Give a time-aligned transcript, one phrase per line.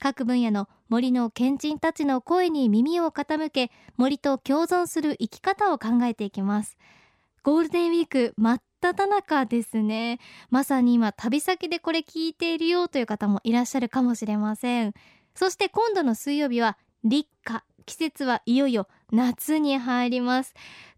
[0.00, 6.76] 各分野の森の賢人たちの声に耳を傾け森と共存する生き方を考えていきます。
[7.42, 10.18] ゴールデンウィーク真っ只中ですね。
[10.50, 14.94] まさに今旅先でこれ聞いているよという方もいらっしゃるかもしれません。
[15.34, 17.62] そして今度の水曜日は立夏。
[17.86, 20.54] 季節はいよいよ夏に入ります。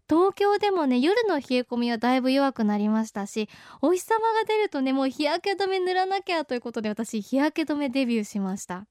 [0.07, 3.49] 東京でもね夜の冷え込みはだいぶ弱くなりましたし
[3.81, 8.85] お日様が出るとねもう日焼け止め塗らなきゃということで私日焼け止めデビューしました。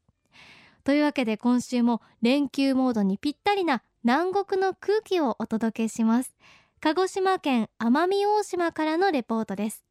[0.84, 6.34] というわけで今週も連休モードにぴったりな南国の空気をお届けします。
[6.80, 9.84] 鹿児島県奄美大島からのレポートです。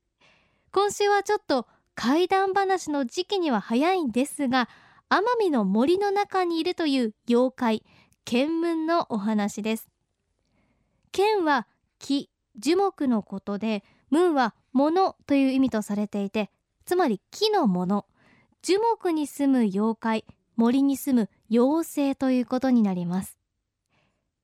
[0.74, 4.68] 今週はちょっと怪談話の時期には早いんですが
[5.10, 7.84] 奄美の森の中にいるという妖怪
[8.26, 9.90] 剣文のお話です。
[11.12, 11.68] 剣は
[12.00, 16.50] 木樹木のことで文は物という意味とされていて
[16.86, 18.06] つまり木のもの
[18.62, 23.38] 樹木に住む妖怪森に住む妖精ということになります。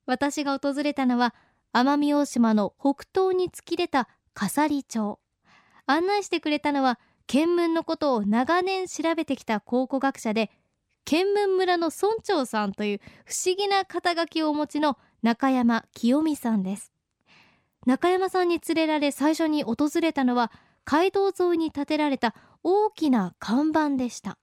[0.06, 1.36] 私が訪れたのは
[1.74, 5.20] 奄美大島の北東に突き出た笠利町。
[5.86, 10.50] 案内してくれたのは見聞のことを長年調べてきた考古学者で
[11.06, 16.92] 見聞村の村長さんという不思議な肩書きをお持ちの中山清美さんです。
[17.86, 20.52] 中山さんに連れられ最初に訪れたのは
[20.84, 24.38] 街道沿いに建てられた大きな看板でした。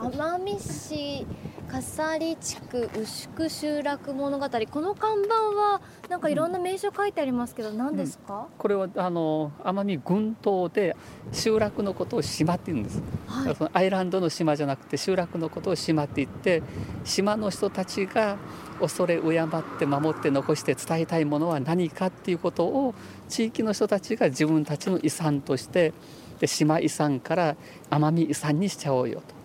[0.00, 1.26] 奄美市
[1.68, 4.48] 笠利地区牛久集落物語。
[4.70, 10.96] この看板はなんかいろんな名所書いてありますけど何ですか、うん、これはあの奄美群島で
[11.32, 16.62] 集落のことを島って言うんです、はい、そのアイランドの島じゃなくて集落のことを島って言って
[17.04, 18.38] 島の人たちが
[18.80, 22.94] 恐れ敬って守って残して伝えたいものは何かっていうことを
[23.28, 25.92] 地域の人たちが自分たちの遺産として
[26.40, 27.56] で島遺産から
[27.90, 29.39] 奄美遺産にしちゃおうよと。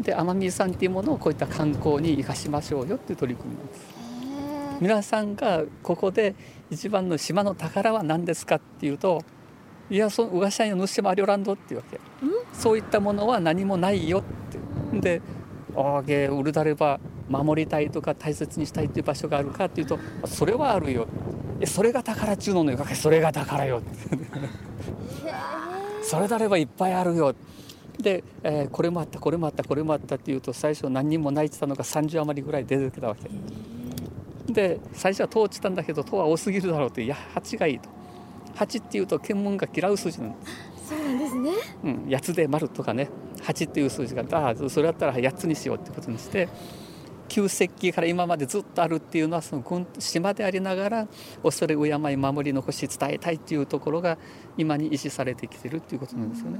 [0.00, 3.98] で奄美遺産っていうものをこういった観光に生かしましょうよっていう取り組みなんです。
[4.80, 6.36] 皆さんがここで
[6.70, 9.24] 一番の島の宝は何ですかっていうと
[9.90, 11.98] いやそのうがしゃんの主もありょらんどっていうわけ。
[12.52, 14.22] そういったものは何もないよっ
[14.92, 15.00] て。
[15.00, 15.22] で
[15.76, 21.06] あげウルダレば守りたいとか大切にしたいっていう場所があるかっていうとそれはあるよ。
[21.64, 23.82] それが宝中ののよそれが宝よ
[26.02, 27.34] それであればいっぱいあるよ
[28.08, 33.28] で、えー、これもあったこれもあったこれもあったっていうと最初何人も泣いてたのが30余りぐらい出てきたわけ。
[34.50, 37.90] で最初は10落ちたんだけど10は多すぎるだろうっていや8がいいと。
[38.54, 41.50] 8っていうと検問が嫌う数字なんですそうなんですね。
[41.84, 43.10] うん8つで丸とかね。
[43.42, 46.48] 8っていう数字がああそれだったら8つにしようってことにして
[47.28, 51.08] 旧石器から今までずっとあるっていうのはその島でありながら
[51.42, 54.18] 恐れ敬い守り残し伝えたいっていうところが
[54.56, 56.58] 今に維持されてきてるっていうことなんですよね。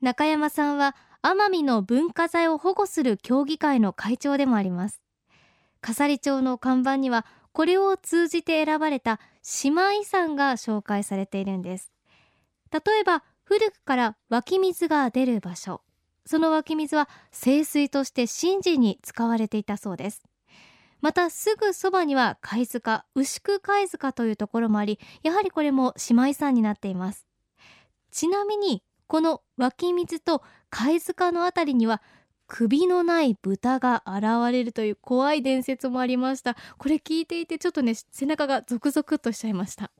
[0.00, 5.00] 中山さんは奄美の文化財を保護する協議会の会長でもあります。
[5.80, 11.90] 笠利町の看板にはこれを通じて選ばれた島遺産が紹介されているんです。
[12.70, 15.80] 例えば古くから湧き水が出る場所。
[16.26, 20.22] その湧き水は清水として神事に使われていたそうです。
[21.00, 27.26] またすぐそばには貝塚牛久貝塚というところもありやはりこれも島遺産になっています。
[28.10, 32.02] ちなみにこの湧き水と貝塚のあたりには
[32.48, 36.56] 首のない豚が現れるという怖い伝説もありました。
[36.78, 39.90] これ聞いていてちょっとね背中がゾクゾクとしちゃいました。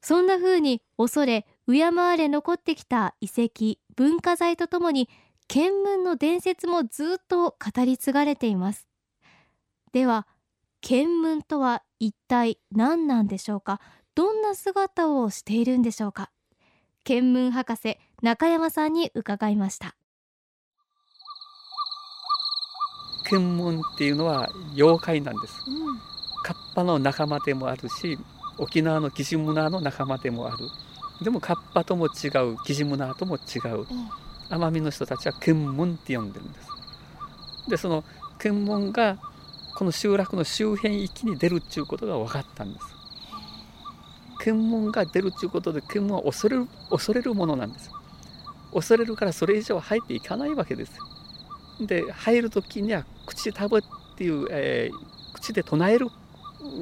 [0.00, 5.08] そんな風に恐れ敬われ残ってきた遺跡文化財とともに
[5.48, 8.86] 見聞の伝説もずっと語り継がれています。
[9.92, 10.26] では
[10.80, 13.80] 見聞とは一体何なんでしょうか？
[14.14, 16.30] どんな姿をしているんでしょうか？
[17.08, 19.96] 見聞博士中山さんに伺いました。
[23.30, 25.98] 見聞っていうのは妖怪なんです、うん、
[26.42, 28.18] カッパの仲間でもあるし
[28.58, 30.58] 沖縄のキジムナーの仲間でもある。
[31.22, 33.86] でもカッパとも違うキジムナーとも違う、
[34.50, 36.68] 奄美の人たちは見聞って呼んでるんです。
[37.70, 38.04] でその
[38.38, 39.16] 見聞が
[39.76, 42.97] この集落の周辺域に出るっていうことが分かったんです
[44.48, 47.90] 検問が出るということで検問は恐れる恐れるものなんです。
[48.72, 50.92] 恐れるからそれ以上入っていかないわけです。
[51.80, 53.82] で入る時には口タブっ
[54.16, 56.06] ていう、えー、口で唱える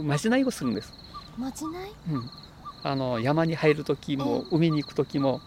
[0.04, 0.92] まじないをするんです。
[1.36, 2.30] まじない、うん、
[2.84, 5.40] あの山に入る時も海に行く時も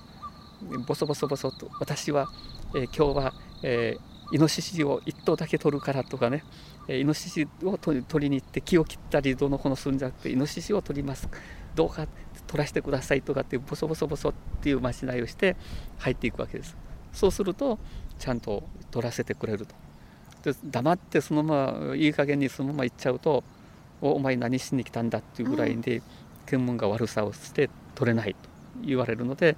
[0.88, 2.28] ボソボソボソと私は、
[2.76, 3.34] えー、今日は、
[3.64, 6.44] えー、イノシシを1頭だけ取るからとかね、
[6.90, 11.30] えー、イノシシを取りに行って木を切ったりどのこのするんじゃなくてイノシシを取ります
[11.76, 12.08] どうか
[12.48, 15.56] 取らせてくださいとかってボソボソボソっていうまじないをして
[16.00, 16.76] 入っていくわけです。
[17.14, 17.80] そうすると
[18.18, 19.76] ちゃんと取らせてくれると。
[20.44, 23.44] で黙ってそのままいい加減にそのまま行っちゃうと
[24.02, 26.02] おお前何しに来たんだっていうぐらいで、
[26.46, 28.50] 検問が悪さをして取れないと
[28.82, 29.58] 言われるので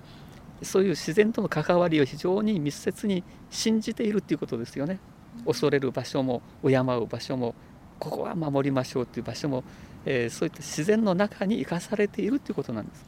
[0.63, 4.99] そういう自然との関わりを非常に密接に信じているっていうことですよね。
[5.45, 7.55] 恐れる場所も敬う場所も
[7.99, 9.63] ここは守りましょうっていう場所も、
[10.05, 13.05] えー、そういった自然の中に生かされているっていうことなんです。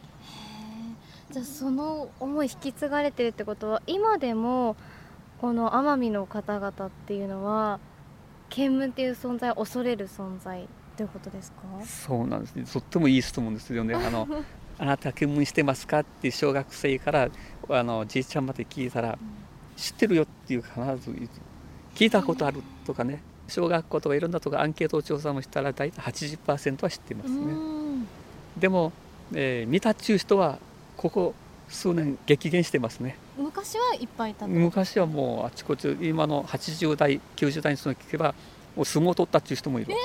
[1.32, 4.76] じゃあその思い引き継がれてるってことは今でも
[5.42, 7.80] この奄美の方々っていうのは
[8.50, 11.58] 見聞っていう存在を恐れる存在ということですか？
[11.86, 12.56] そうなんです。
[12.56, 13.96] ねとってもいい質問ですよね。
[13.96, 14.28] あの
[14.78, 17.30] あなた見聞してますかって小学生から
[17.70, 19.18] あのじいちゃんまで聞いたら、うん、
[19.76, 21.12] 知ってるよっていう必ず
[21.96, 23.22] 聞いたことあるとかね
[23.54, 27.54] 小学校とかいろんなとこアンケート調査もしたら大体80%は知ってますね。
[28.58, 28.92] でも、
[29.32, 30.58] えー、見たっちゅう人は
[30.98, 31.36] ここ
[31.70, 33.16] 数年激減してますね。
[33.38, 38.34] 昔はいっぱいいた昔はもうあちこち今の80代90代の人に聞けば
[38.76, 39.98] もう相撲を取ったっていう人もいる、えー、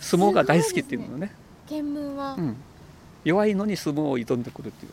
[0.00, 1.28] 相撲が大好きっていうのね。
[1.28, 1.32] ね
[1.70, 2.56] 見聞は、うん、
[3.22, 4.92] 弱いのに相撲を挑んでくるっていう。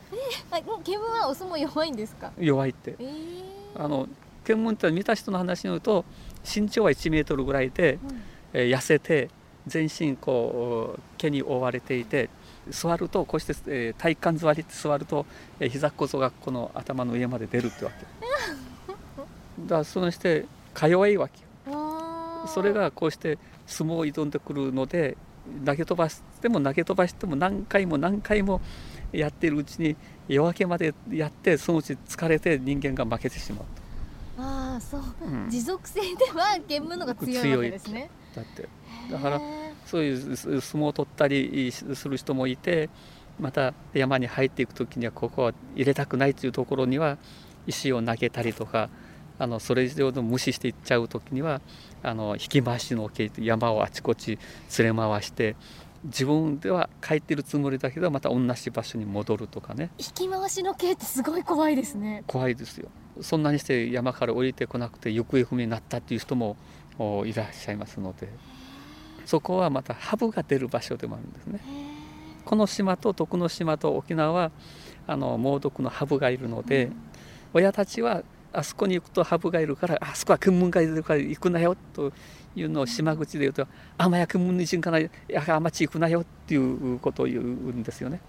[0.51, 2.31] えー、見聞はお相撲弱いんですか？
[2.38, 4.07] 弱いって、えー、あの
[4.44, 6.06] 見聞って見た人の話によると
[6.45, 8.21] 身長は1メートルぐらいで、うん、
[8.53, 9.30] えー、痩せて
[9.68, 12.30] 全身こう毛に覆われていて
[12.69, 15.25] 座るとこうして、えー、体幹座りって座ると、
[15.59, 18.06] えー、膝こそがこの頭の上まで出るってわけ。
[19.63, 21.45] だからそのしてか弱いわけ
[22.48, 25.18] それがこうして相撲を挑んでくるので
[25.65, 28.62] 投げ飛ばしても投げ飛ばしても何回も何回も
[29.12, 29.95] やっているうちに
[30.27, 33.65] 夜明けまでやってそのうち疲れて人間が負けてしまう
[34.75, 38.10] ああそう、うん、持続性では見聞のが強いわけですね。
[38.36, 38.68] だって。
[39.12, 39.42] だから
[39.86, 42.89] そういう相撲を取ったりする人もいて
[43.39, 47.18] また山に入っていく時にはここは入れたくないというところには
[47.68, 48.89] 石を投げたりとか
[49.38, 51.62] あのそれ以上の無視していっちゃう時には
[52.04, 54.39] あの引き回しの系山をあちこち
[54.80, 55.56] 連れ回して
[56.03, 59.89] 自分では帰ってるつもりだけどまた同じ場所に戻るとかね。
[59.97, 62.24] 引き回しの系ってすごい怖いですね。
[62.27, 62.89] 怖いですよ。
[63.21, 66.57] そんなにして山から降りてこなくて行方不明になったっていう人も
[67.25, 68.30] いらっしゃいますので。
[69.25, 71.59] そこはまたハブが出る場所でもあるんですね。
[72.45, 74.51] この島と徳之島と沖縄は
[75.07, 76.95] あの猛毒のハブがいるので、うん、
[77.56, 78.21] 親たちは
[78.53, 82.13] あそこに行くとハブがいるからあそこは訓問がいるから行くなよと
[82.56, 83.68] いうのを島口で言うと
[83.98, 88.22] 「あまや訓問に行かないやあまち行くなよ」っていうことを言うんですよね。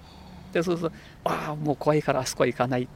[0.53, 2.89] でそうすると「ああもう怖いからあそこは行かない」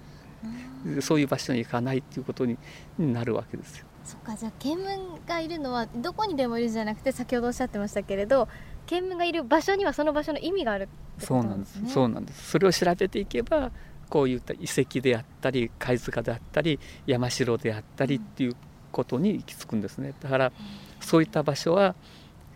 [1.00, 2.56] そういう場所に行かないっていうことに
[2.98, 3.86] なるわけですよ。
[4.02, 8.48] そっかじゃあ見聞がいるのはどこにでもいるじゃなくて先ほどおっしゃってましたけれど
[8.86, 11.90] 見聞がいる場所にはその場所の意味があるってことなんですね。
[11.90, 13.70] そうなんですそれを調べていけば
[14.08, 18.56] こういった遺跡であったり貝塚であったり山城であったりっていう
[18.90, 20.14] ことに行き着くんですね。
[20.20, 20.52] だから
[21.00, 21.94] そういった場所は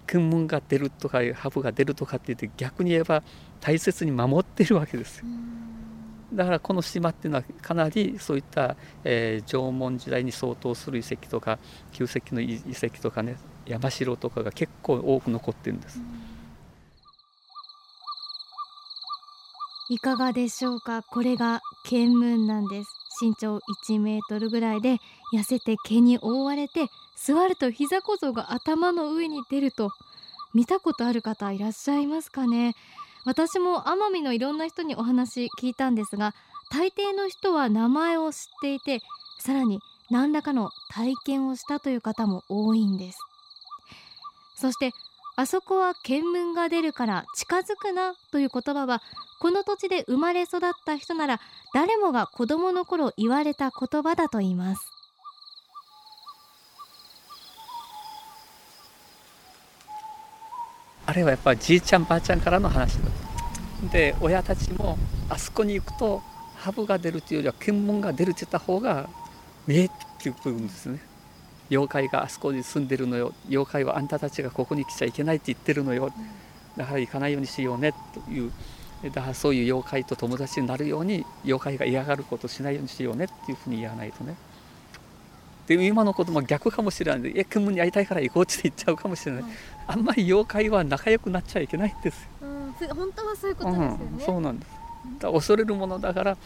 [0.06, 3.22] 訓問が出るとかハブが出るとかって言って逆に言えば
[3.60, 5.24] 大切に守ってるわけですよ。
[6.32, 11.58] だからこの島っていうのはかなりそういった、えー、縄文時代に相当する遺跡とか
[11.92, 13.36] 旧石器の遺跡とかね
[13.66, 16.00] 山城とかが結構多く残ってるんです。
[19.90, 21.02] いかがでしょうか？
[21.02, 22.90] これが見聞なんです
[23.20, 24.98] 身長1メートルぐらいで
[25.32, 29.90] 痩せて毛に覆われて座ると膝小僧が頭の上に出ると
[30.54, 32.74] 見たことある方いらっしゃいますかね。
[33.24, 36.34] 私も奄美のいろんな人にお話聞いたんですが
[36.70, 39.00] 大抵の人は名前を知っていて
[39.38, 39.80] さらに
[40.10, 43.18] 何らかの体験をしたという方も多いんです。
[44.56, 44.92] そして
[45.36, 49.02] あそこは見聞が出るから近づくなという言葉は
[49.40, 51.40] この土地で生まれ育った人なら
[51.74, 54.82] 誰もが子供の頃言われた言葉だと言います。
[61.06, 63.10] あれはやっぱりじいちゃんばあちゃんからの話だ
[63.92, 64.96] で親たちも
[65.28, 66.22] あそこに行くと
[66.56, 69.10] ハブが出るというよりは検問が出るって言った方が
[69.66, 71.13] 見えってくるんですね。
[71.74, 73.32] 妖怪があそこに住んでるのよ。
[73.48, 76.12] 妖怪はあんたたちがここに来ちゃいけないって言ってるのよ。
[76.76, 77.92] だから行かないようにしようね。
[78.12, 78.52] という
[79.02, 83.24] だからそういう妖怪と友達になるように妖怪が嫌がることをしないようにしようね。
[83.26, 84.36] っていうふうに言わないとね。
[85.66, 87.22] で今の子供は逆かもしれない。
[87.22, 89.44] で「え雲に会いたいから行こう」って言っちゃうかもしれない、
[89.86, 94.70] あんまり妖怪は仲良くなっちゃいけないんですよ、うん、本当はそういうことですよね、うん、そうなんです。
[95.20, 96.36] だ恐れるものだからあ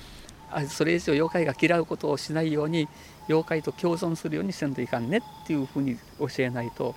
[0.69, 2.88] それ以上妖怪が嫌うことをしないように
[3.28, 6.95] 妖怪と共存するようにせんといかんねっていうふうに教えないと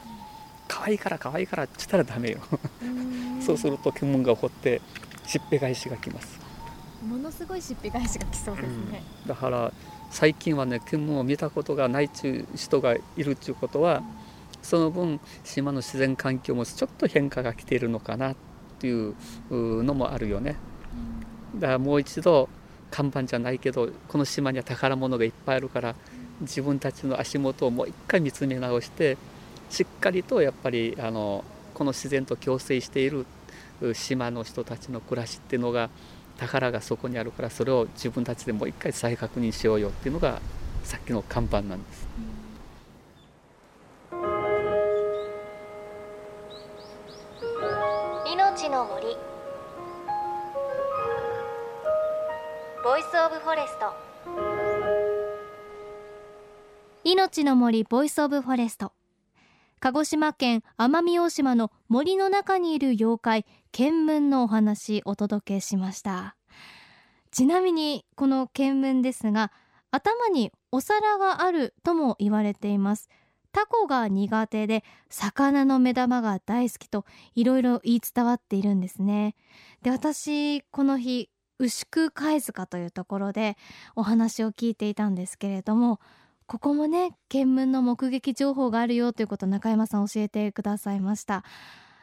[0.67, 2.39] 可愛いから可愛いからって言ったらダメよ。
[3.41, 4.81] そうすると煙が起こって
[5.25, 6.39] しっぺ返しがきます。
[7.05, 9.73] ものすごいしっぺ返しがきそうですね、うん、だから
[10.11, 14.03] 最近はね煙を見たことがないっちゅう人がいるっちゅうことは、
[14.61, 18.35] その分島の自然環境もちょっと変化が来ているのかなっ
[18.79, 19.15] ていう
[19.49, 20.57] のもあるよね。
[21.55, 22.47] だからもう一度
[22.91, 25.95] 看板じゃないけどこの島には宝物がいっぱいあるから
[26.41, 29.17] 自分たちの足元をもう一回見つめ直して
[29.69, 31.43] しっかりとやっぱりあの
[31.73, 33.25] この自然と共生している
[33.93, 35.89] 島の人たちの暮らしっていうのが
[36.37, 40.41] 宝がそこにあるからそれを自分たちでもう一回再確認しようよっていうのが
[40.83, 42.07] さっきの看板なんです。
[53.11, 53.93] ce of Forest
[57.03, 58.93] 命の森 Voice of Forest。
[59.81, 66.37] 鹿児島県奄美大島の森の中にいる妖怪ケンムンのお話お届けしました。
[67.31, 69.51] ちなみにこのケンムンですが
[69.91, 73.09] 頭にお皿があるとも言われています。
[73.51, 77.03] タコが苦手で魚の目玉が大好きと
[77.35, 79.35] いろいろ言い伝わっているんですね。
[79.81, 81.29] で私この日
[81.61, 83.55] 牛久貝塚というところで
[83.95, 85.99] お話を聞いていたんですけれども
[86.47, 91.45] ここもね見聞の目撃情報があるよということを中山さん教えてくださいました。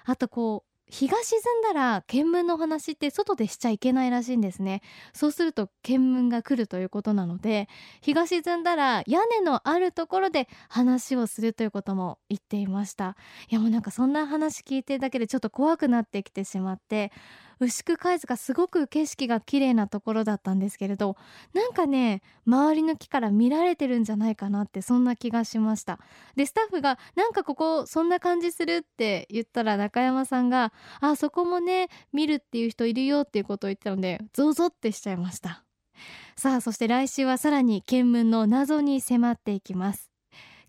[0.04, 4.80] あとこう日が沈んだら見聞の話って外でしちゃいけないらしいんですね。
[5.12, 7.68] そうすると見聞が来るということなので
[8.00, 13.16] 日が沈んだら屋根のあるところで話をするということも言っていました。
[13.50, 17.12] いやもうなんかそんな話聞いてるだけでちょっと怖くなってきてしまって
[17.60, 21.16] 牛久海図がすごく景色が綺麗なところだったんですけれど
[21.54, 25.98] なんかね周りの木から見られてるんじゃないかなってそんな気がしました。
[26.36, 35.64] でスタッフがなんかここそんな感じするって言ったら中山さんがあそこもね見るっていう人いるよっていうことを言ったのでゾゾってしちゃいました。
[36.36, 40.10] さあそして来週はさらに見聞の謎に迫っていきます。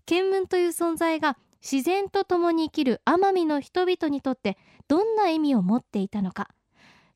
[0.06, 4.56] 見聞という存在が自然と共に生きる奄美の人々にとって
[4.88, 6.48] どんな意味を持っていたのか。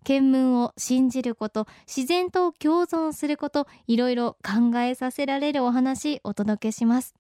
[0.04, 7.14] 見聞を信じること自然と共存することいろいろ考えさせられるお話お届けします。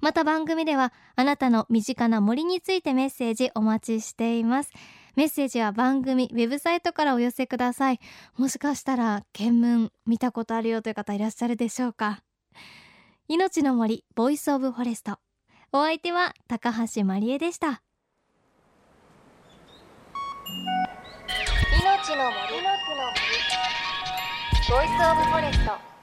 [0.00, 4.70] また番組ではあなたの身近な森についてメッセージお待ちしています。
[5.16, 7.98] メッセージは番組ウェブサイトからお寄せください。
[8.36, 12.22] もしかしたら見聞見たことあるよという方いらっしゃるでしょうか。
[13.26, 15.18] 命の森ボイスオブフォレスト。
[15.72, 17.82] お相手は高橋真理恵でした。
[22.16, 23.12] の森の森。
[24.66, 25.97] ボイスオブフォレスト。